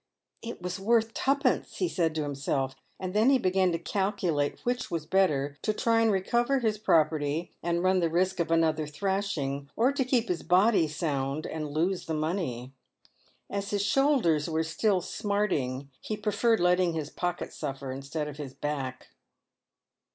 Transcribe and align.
"It 0.41 0.63
was 0.63 0.79
worth 0.79 1.13
tuppence," 1.13 1.77
he 1.77 1.87
said 1.87 2.15
to 2.15 2.23
himself; 2.23 2.75
and 2.99 3.13
then 3.13 3.29
he 3.29 3.37
began 3.37 3.71
to 3.71 3.77
calculate'which 3.77 4.89
was 4.89 5.05
better— 5.05 5.57
to 5.61 5.73
try 5.73 6.01
and 6.01 6.11
recover 6.11 6.57
his 6.57 6.79
property, 6.79 7.51
and 7.61 7.83
run 7.83 7.99
the 7.99 8.09
risk 8.09 8.39
of 8.39 8.49
another 8.49 8.87
thrashing, 8.87 9.69
or 9.75 9.91
to 9.91 10.03
keep 10.03 10.27
his 10.27 10.41
body 10.41 10.87
sound 10.87 11.45
and 11.45 11.69
lose 11.69 12.07
thejmoney. 12.07 12.71
As 13.47 13.69
his 13.69 13.83
shoulders 13.83 14.49
were 14.49 14.63
still 14.63 15.01
smarting, 15.01 15.91
he 15.99 16.17
preferred 16.17 16.59
letting 16.59 16.93
his 16.93 17.11
pocket 17.11 17.53
suffer 17.53 17.91
instead 17.91 18.27
of 18.27 18.37
his 18.37 18.55
back. 18.55 19.09